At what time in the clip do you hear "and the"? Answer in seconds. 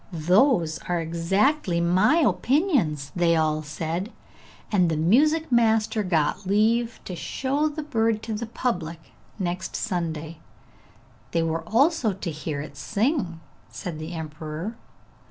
4.71-4.97